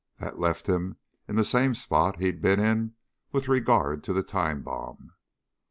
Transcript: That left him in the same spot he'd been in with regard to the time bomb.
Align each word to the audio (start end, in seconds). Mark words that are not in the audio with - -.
That 0.17 0.39
left 0.39 0.67
him 0.67 0.97
in 1.27 1.35
the 1.35 1.45
same 1.45 1.75
spot 1.75 2.19
he'd 2.19 2.41
been 2.41 2.59
in 2.59 2.95
with 3.31 3.47
regard 3.47 4.03
to 4.05 4.13
the 4.13 4.23
time 4.23 4.63
bomb. 4.63 5.13